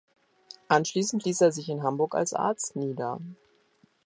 [0.67, 3.19] Anschließend ließ er sich in Hamburg als Arzt nieder.